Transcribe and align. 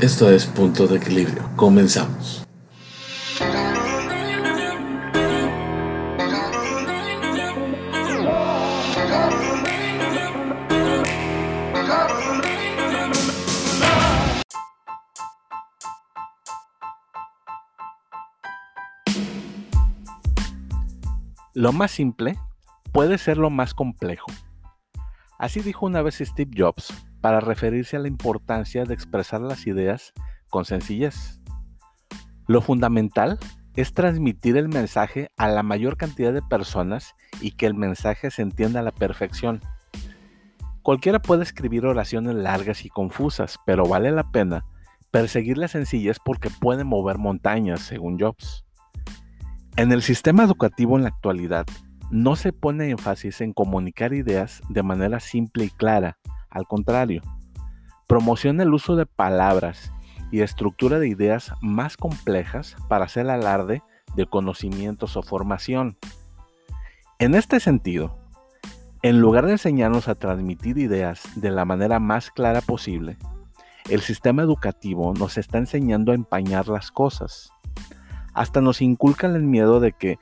Esto 0.00 0.30
es 0.30 0.46
Punto 0.46 0.86
de 0.86 0.98
Equilibrio. 0.98 1.50
Comenzamos. 1.56 2.46
Lo 21.54 21.72
más 21.72 21.90
simple 21.90 22.38
puede 22.92 23.18
ser 23.18 23.36
lo 23.36 23.50
más 23.50 23.74
complejo. 23.74 24.30
Así 25.40 25.58
dijo 25.58 25.86
una 25.86 26.02
vez 26.02 26.18
Steve 26.18 26.52
Jobs 26.56 26.94
para 27.20 27.40
referirse 27.40 27.96
a 27.96 28.00
la 28.00 28.08
importancia 28.08 28.84
de 28.84 28.94
expresar 28.94 29.40
las 29.40 29.66
ideas 29.66 30.12
con 30.48 30.64
sencillez. 30.64 31.40
Lo 32.46 32.62
fundamental 32.62 33.38
es 33.74 33.92
transmitir 33.92 34.56
el 34.56 34.68
mensaje 34.68 35.30
a 35.36 35.48
la 35.48 35.62
mayor 35.62 35.96
cantidad 35.96 36.32
de 36.32 36.42
personas 36.42 37.14
y 37.40 37.52
que 37.52 37.66
el 37.66 37.74
mensaje 37.74 38.30
se 38.30 38.42
entienda 38.42 38.80
a 38.80 38.82
la 38.82 38.92
perfección. 38.92 39.60
Cualquiera 40.82 41.20
puede 41.20 41.42
escribir 41.42 41.86
oraciones 41.86 42.34
largas 42.34 42.84
y 42.84 42.88
confusas, 42.88 43.58
pero 43.66 43.84
vale 43.84 44.10
la 44.10 44.30
pena 44.30 44.64
perseguir 45.10 45.58
la 45.58 45.68
sencillez 45.68 46.18
porque 46.24 46.50
puede 46.50 46.84
mover 46.84 47.18
montañas, 47.18 47.80
según 47.80 48.18
Jobs. 48.18 48.64
En 49.76 49.92
el 49.92 50.02
sistema 50.02 50.44
educativo 50.44 50.96
en 50.96 51.02
la 51.02 51.10
actualidad, 51.10 51.66
no 52.10 52.36
se 52.36 52.52
pone 52.52 52.90
énfasis 52.90 53.40
en 53.40 53.52
comunicar 53.52 54.12
ideas 54.12 54.62
de 54.68 54.82
manera 54.82 55.20
simple 55.20 55.66
y 55.66 55.70
clara, 55.70 56.18
al 56.50 56.66
contrario, 56.66 57.22
promociona 58.06 58.62
el 58.62 58.72
uso 58.74 58.96
de 58.96 59.06
palabras 59.06 59.92
y 60.30 60.40
estructura 60.40 60.98
de 60.98 61.08
ideas 61.08 61.52
más 61.60 61.96
complejas 61.96 62.76
para 62.88 63.04
hacer 63.04 63.28
alarde 63.30 63.82
de 64.16 64.26
conocimientos 64.26 65.16
o 65.16 65.22
formación. 65.22 65.96
En 67.18 67.34
este 67.34 67.60
sentido, 67.60 68.16
en 69.02 69.20
lugar 69.20 69.46
de 69.46 69.52
enseñarnos 69.52 70.08
a 70.08 70.14
transmitir 70.14 70.78
ideas 70.78 71.22
de 71.36 71.50
la 71.50 71.64
manera 71.64 72.00
más 72.00 72.30
clara 72.30 72.60
posible, 72.60 73.16
el 73.88 74.00
sistema 74.00 74.42
educativo 74.42 75.14
nos 75.14 75.38
está 75.38 75.58
enseñando 75.58 76.12
a 76.12 76.14
empañar 76.14 76.68
las 76.68 76.90
cosas. 76.90 77.50
Hasta 78.34 78.60
nos 78.60 78.82
inculcan 78.82 79.34
el 79.34 79.42
miedo 79.42 79.80
de 79.80 79.92
que 79.92 80.18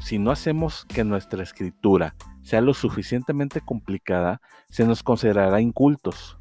si 0.00 0.18
no 0.18 0.30
hacemos 0.30 0.84
que 0.84 1.02
nuestra 1.02 1.42
escritura 1.42 2.14
sea 2.50 2.60
lo 2.60 2.74
suficientemente 2.74 3.60
complicada, 3.60 4.40
se 4.70 4.84
nos 4.84 5.04
considerará 5.04 5.60
incultos. 5.60 6.36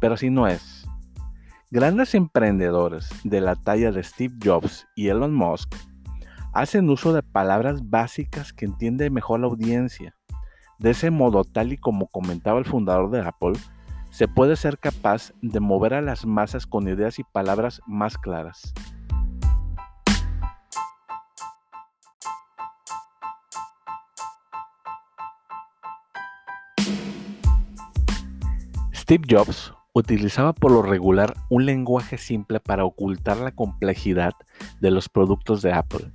Pero 0.00 0.14
así 0.14 0.30
no 0.30 0.46
es. 0.46 0.86
Grandes 1.72 2.14
emprendedores 2.14 3.10
de 3.24 3.40
la 3.40 3.56
talla 3.56 3.90
de 3.90 4.04
Steve 4.04 4.36
Jobs 4.40 4.86
y 4.94 5.08
Elon 5.08 5.34
Musk 5.34 5.74
hacen 6.54 6.88
uso 6.88 7.12
de 7.12 7.24
palabras 7.24 7.90
básicas 7.90 8.52
que 8.52 8.66
entiende 8.66 9.10
mejor 9.10 9.40
la 9.40 9.48
audiencia. 9.48 10.14
De 10.78 10.90
ese 10.90 11.10
modo, 11.10 11.42
tal 11.42 11.72
y 11.72 11.76
como 11.76 12.06
comentaba 12.06 12.60
el 12.60 12.64
fundador 12.64 13.10
de 13.10 13.22
Apple, 13.22 13.54
se 14.10 14.28
puede 14.28 14.54
ser 14.54 14.78
capaz 14.78 15.32
de 15.42 15.58
mover 15.58 15.92
a 15.92 16.02
las 16.02 16.24
masas 16.24 16.68
con 16.68 16.86
ideas 16.86 17.18
y 17.18 17.24
palabras 17.24 17.80
más 17.84 18.16
claras. 18.16 18.74
Steve 29.08 29.24
Jobs 29.26 29.72
utilizaba 29.94 30.52
por 30.52 30.70
lo 30.70 30.82
regular 30.82 31.34
un 31.48 31.64
lenguaje 31.64 32.18
simple 32.18 32.60
para 32.60 32.84
ocultar 32.84 33.38
la 33.38 33.52
complejidad 33.52 34.34
de 34.82 34.90
los 34.90 35.08
productos 35.08 35.62
de 35.62 35.72
Apple. 35.72 36.12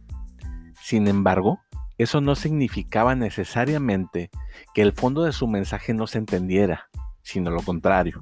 Sin 0.80 1.08
embargo, 1.08 1.60
eso 1.98 2.22
no 2.22 2.36
significaba 2.36 3.16
necesariamente 3.16 4.30
que 4.76 4.84
el 4.84 4.94
fondo 4.94 5.24
de 5.24 5.32
su 5.32 5.48
mensaje 5.48 5.96
no 5.96 6.06
se 6.06 6.20
entendiera, 6.20 6.92
sino 7.24 7.50
lo 7.50 7.64
contrario. 7.64 8.22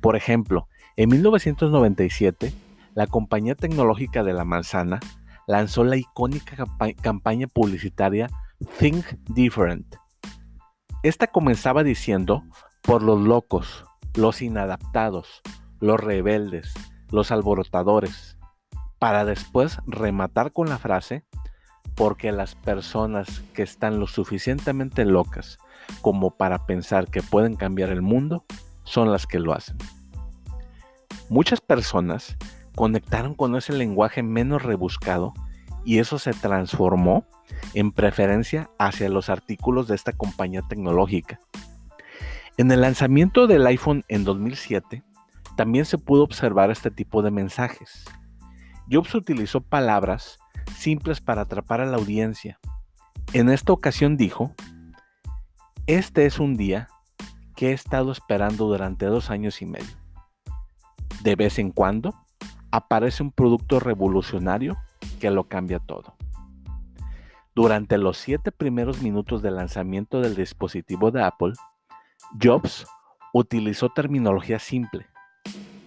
Por 0.00 0.16
ejemplo, 0.16 0.66
en 0.96 1.10
1997, 1.10 2.54
la 2.94 3.06
compañía 3.06 3.54
tecnológica 3.54 4.22
de 4.22 4.32
la 4.32 4.46
manzana 4.46 4.98
lanzó 5.46 5.84
la 5.84 5.98
icónica 5.98 6.64
campaña 7.02 7.48
publicitaria 7.48 8.30
Think 8.78 9.04
Different. 9.28 9.96
Esta 11.02 11.26
comenzaba 11.26 11.84
diciendo 11.84 12.44
por 12.84 13.02
los 13.02 13.18
locos, 13.18 13.86
los 14.14 14.42
inadaptados, 14.42 15.40
los 15.80 15.98
rebeldes, 15.98 16.74
los 17.10 17.30
alborotadores, 17.32 18.36
para 18.98 19.24
después 19.24 19.78
rematar 19.86 20.52
con 20.52 20.68
la 20.68 20.76
frase, 20.76 21.24
porque 21.94 22.30
las 22.30 22.54
personas 22.54 23.40
que 23.54 23.62
están 23.62 24.00
lo 24.00 24.06
suficientemente 24.06 25.06
locas 25.06 25.58
como 26.02 26.36
para 26.36 26.66
pensar 26.66 27.08
que 27.08 27.22
pueden 27.22 27.56
cambiar 27.56 27.88
el 27.88 28.02
mundo 28.02 28.44
son 28.82 29.10
las 29.10 29.26
que 29.26 29.38
lo 29.38 29.54
hacen. 29.54 29.78
Muchas 31.30 31.62
personas 31.62 32.36
conectaron 32.74 33.34
con 33.34 33.56
ese 33.56 33.72
lenguaje 33.72 34.22
menos 34.22 34.62
rebuscado 34.62 35.32
y 35.86 36.00
eso 36.00 36.18
se 36.18 36.32
transformó 36.32 37.24
en 37.72 37.92
preferencia 37.92 38.70
hacia 38.78 39.08
los 39.08 39.30
artículos 39.30 39.88
de 39.88 39.94
esta 39.94 40.12
compañía 40.12 40.62
tecnológica 40.68 41.40
en 42.56 42.70
el 42.70 42.82
lanzamiento 42.82 43.46
del 43.46 43.66
iPhone 43.66 44.04
en 44.08 44.24
2007, 44.24 45.02
también 45.56 45.84
se 45.84 45.98
pudo 45.98 46.22
observar 46.22 46.70
este 46.70 46.90
tipo 46.90 47.22
de 47.22 47.30
mensajes. 47.30 48.04
Jobs 48.90 49.14
utilizó 49.14 49.60
palabras 49.60 50.38
simples 50.76 51.20
para 51.20 51.42
atrapar 51.42 51.80
a 51.80 51.86
la 51.86 51.96
audiencia. 51.96 52.58
En 53.32 53.48
esta 53.48 53.72
ocasión 53.72 54.16
dijo, 54.16 54.54
este 55.86 56.26
es 56.26 56.38
un 56.38 56.56
día 56.56 56.88
que 57.56 57.70
he 57.70 57.72
estado 57.72 58.12
esperando 58.12 58.66
durante 58.66 59.06
dos 59.06 59.30
años 59.30 59.60
y 59.60 59.66
medio. 59.66 59.96
De 61.22 61.36
vez 61.36 61.58
en 61.58 61.70
cuando 61.70 62.14
aparece 62.70 63.22
un 63.22 63.32
producto 63.32 63.80
revolucionario 63.80 64.76
que 65.20 65.30
lo 65.30 65.44
cambia 65.44 65.78
todo. 65.78 66.16
Durante 67.54 67.98
los 67.98 68.16
siete 68.16 68.52
primeros 68.52 69.02
minutos 69.02 69.42
del 69.42 69.56
lanzamiento 69.56 70.20
del 70.20 70.34
dispositivo 70.34 71.10
de 71.10 71.22
Apple, 71.22 71.52
Jobs 72.42 72.86
utilizó 73.32 73.88
terminología 73.90 74.58
simple. 74.58 75.06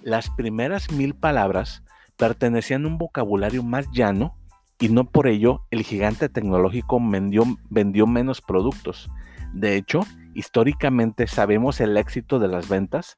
Las 0.04 0.30
primeras 0.30 0.92
mil 0.92 1.16
palabras 1.16 1.84
pertenecían 2.18 2.86
a 2.86 2.88
un 2.88 2.98
vocabulario 2.98 3.64
más 3.64 3.90
llano 3.92 4.36
y 4.80 4.90
no 4.90 5.06
por 5.06 5.28
ello 5.28 5.66
el 5.72 5.84
gigante 5.84 6.30
tecnológico 6.30 7.00
vendió, 7.02 7.44
vendió, 7.70 8.08
menos 8.08 8.42
productos. 8.42 9.10
De 9.54 9.76
hecho, 9.76 10.02
históricamente 10.34 11.28
sabemos 11.28 11.80
el 11.82 11.98
éxito 11.98 12.40
de 12.40 12.48
las 12.48 12.70
ventas 12.70 13.18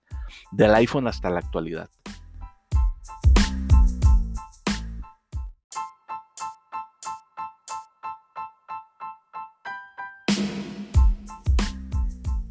del 0.52 0.74
iPhone 0.76 1.08
hasta 1.08 1.30
la 1.30 1.40
actualidad. 1.40 1.90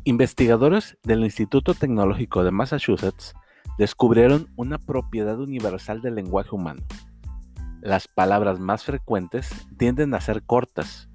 Investigadores 0.09 0.97
del 1.03 1.23
Instituto 1.23 1.75
Tecnológico 1.75 2.43
de 2.43 2.51
Massachusetts 2.51 3.35
descubrieron 3.77 4.49
una 4.57 4.79
propiedad 4.79 5.39
universal 5.39 6.01
del 6.01 6.15
lenguaje 6.15 6.49
humano. 6.53 6.81
Las 7.83 8.09
palabras 8.09 8.59
más 8.59 8.85
frecuentes 8.85 9.51
tienden 9.77 10.15
a 10.15 10.23
ser 10.23 10.43
cortas, 10.45 11.11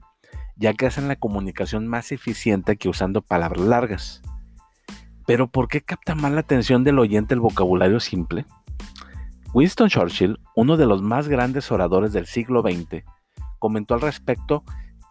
ya 0.58 0.76
que 0.76 0.86
hacen 0.86 1.08
la 1.08 1.16
comunicación 1.16 1.88
más 1.88 2.12
eficiente 2.12 2.78
que 2.78 2.88
usando 2.88 3.24
palabras 3.24 3.66
largas. 3.66 4.22
Pero 5.26 5.48
¿por 5.48 5.70
qué 5.70 5.82
capta 5.82 6.14
más 6.14 6.32
la 6.32 6.42
atención 6.42 6.84
del 6.84 7.00
oyente 7.00 7.34
el 7.34 7.40
vocabulario 7.40 8.00
simple? 8.00 8.46
Winston 9.56 9.90
Churchill, 9.90 10.38
uno 10.56 10.78
de 10.78 10.86
los 10.86 11.02
más 11.02 11.28
grandes 11.28 11.72
oradores 11.72 12.14
del 12.14 12.28
siglo 12.28 12.62
XX, 12.62 13.04
comentó 13.58 13.96
al 13.96 14.02
respecto 14.02 14.64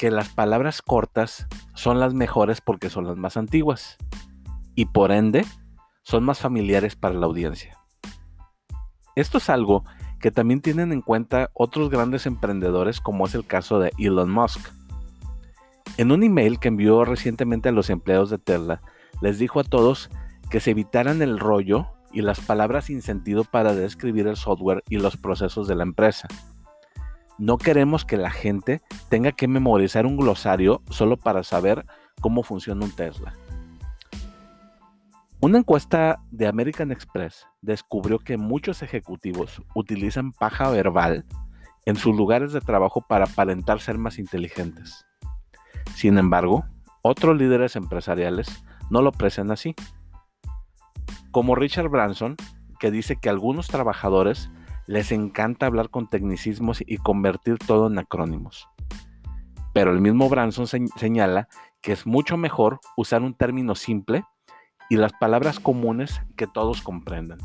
que 0.03 0.11
las 0.11 0.31
palabras 0.31 0.83
cortas 0.83 1.47
son 1.75 2.01
las 2.01 2.13
mejores 2.13 2.61
porque 2.61 2.91
son 2.91 3.07
las 3.07 3.17
más 3.17 3.37
antiguas 3.37 3.99
y 4.75 4.87
por 4.87 5.13
ende 5.13 5.45
son 6.03 6.25
más 6.25 6.41
familiares 6.41 6.97
para 6.97 7.15
la 7.15 7.27
audiencia. 7.27 7.79
Esto 9.15 9.39
es 9.39 9.49
algo 9.49 9.85
que 10.19 10.33
también 10.33 10.61
tienen 10.61 10.91
en 10.91 11.03
cuenta 11.03 11.51
otros 11.55 11.89
grandes 11.89 12.27
emprendedores 12.27 13.01
como 13.01 13.27
es 13.27 13.37
el 13.37 13.47
caso 13.47 13.79
de 13.79 13.93
Elon 13.97 14.29
Musk. 14.29 14.73
En 15.99 16.11
un 16.11 16.25
email 16.25 16.59
que 16.59 16.67
envió 16.67 17.05
recientemente 17.05 17.69
a 17.69 17.73
los 17.73 17.89
empleados 17.89 18.29
de 18.29 18.39
Tesla, 18.39 18.83
les 19.21 19.39
dijo 19.39 19.61
a 19.61 19.65
todos 19.65 20.11
que 20.51 20.59
se 20.59 20.73
evitaran 20.73 21.23
el 21.23 21.39
rollo 21.39 21.87
y 22.13 22.23
las 22.23 22.41
palabras 22.41 22.87
sin 22.87 23.03
sentido 23.03 23.45
para 23.45 23.73
describir 23.73 24.27
el 24.27 24.35
software 24.35 24.83
y 24.89 24.97
los 24.97 25.17
procesos 25.17 25.69
de 25.69 25.77
la 25.77 25.85
empresa. 25.85 26.27
No 27.43 27.59
queremos 27.59 28.05
que 28.05 28.17
la 28.17 28.31
gente 28.31 28.83
tenga 29.09 29.33
que 29.33 29.49
memorizar 29.49 30.07
un 30.07 30.17
glosario 30.17 30.81
solo 30.91 31.17
para 31.17 31.43
saber 31.43 31.85
cómo 32.21 32.45
funciona 32.45 32.85
un 32.85 32.93
Tesla. 32.93 33.33
Una 35.41 35.59
encuesta 35.59 36.21
de 36.31 36.47
American 36.47 36.93
Express 36.93 37.49
descubrió 37.61 38.21
que 38.21 38.37
muchos 38.37 38.85
ejecutivos 38.85 39.61
utilizan 39.75 40.31
paja 40.31 40.71
verbal 40.71 41.25
en 41.85 41.97
sus 41.97 42.15
lugares 42.15 42.53
de 42.53 42.61
trabajo 42.61 43.01
para 43.01 43.25
aparentar 43.25 43.81
ser 43.81 43.99
más 43.99 44.21
inteligentes. 44.21 45.05
Sin 45.97 46.19
embargo, 46.19 46.65
otros 47.03 47.37
líderes 47.37 47.75
empresariales 47.75 48.65
no 48.89 49.03
lo 49.03 49.09
aprecian 49.09 49.51
así. 49.51 49.75
Como 51.33 51.57
Richard 51.57 51.89
Branson, 51.89 52.37
que 52.79 52.93
dice 52.93 53.17
que 53.17 53.29
algunos 53.29 53.67
trabajadores 53.67 54.49
les 54.87 55.13
encanta 55.13 55.67
hablar 55.67 55.91
con 55.91 56.09
tecnicismos 56.09 56.83
y 56.87 56.99
convertir 56.99 57.59
todo 57.59 57.87
en 57.87 57.99
acrónimos. 57.99 58.69
Pero 59.73 59.91
el 59.91 60.01
mismo 60.01 60.29
Branson 60.29 60.67
señala 60.67 61.49
que 61.81 61.93
es 61.93 62.07
mucho 62.07 62.37
mejor 62.37 62.81
usar 62.97 63.23
un 63.23 63.35
término 63.35 63.75
simple 63.75 64.25
y 64.91 64.97
las 64.97 65.13
palabras 65.15 65.59
comunes 65.59 66.21
que 66.37 66.47
todos 66.47 66.83
comprendan. 66.83 67.39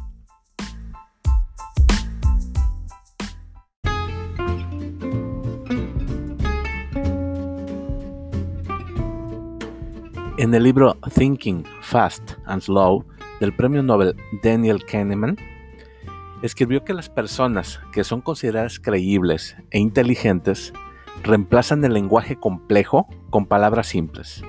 En 10.37 10.53
el 10.53 10.63
libro 10.63 10.95
Thinking 11.15 11.63
Fast 11.81 12.33
and 12.45 12.61
Slow 12.61 13.03
del 13.39 13.55
premio 13.55 13.81
Nobel 13.81 14.15
Daniel 14.43 14.85
Kahneman, 14.85 15.35
escribió 16.41 16.83
que 16.83 16.93
las 16.93 17.09
personas 17.09 17.79
que 17.91 18.03
son 18.03 18.21
consideradas 18.21 18.79
creíbles 18.79 19.55
e 19.71 19.79
inteligentes 19.79 20.73
reemplazan 21.23 21.83
el 21.83 21.93
lenguaje 21.93 22.37
complejo 22.37 23.07
con 23.29 23.45
palabras 23.45 23.87
simples 23.87 24.43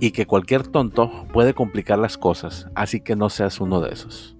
y 0.00 0.10
que 0.10 0.26
cualquier 0.26 0.66
tonto 0.66 1.26
puede 1.32 1.54
complicar 1.54 1.98
las 1.98 2.18
cosas, 2.18 2.68
así 2.74 3.00
que 3.00 3.16
no 3.16 3.30
seas 3.30 3.60
uno 3.60 3.80
de 3.80 3.92
esos. 3.92 4.36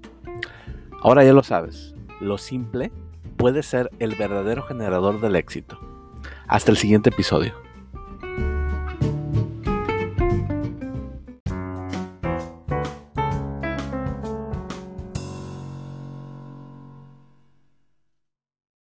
Ahora 1.03 1.25
ya 1.25 1.33
lo 1.33 1.43
sabes, 1.43 1.95
lo 2.21 2.39
simple 2.39 2.93
puede 3.37 3.63
ser 3.63 3.91
el 3.99 4.15
verdadero 4.15 4.63
generador 4.63 5.21
del 5.21 5.37
éxito. 5.37 5.79
Hasta 6.49 6.71
el 6.71 6.77
siguiente 6.77 7.11
episodio. 7.11 7.66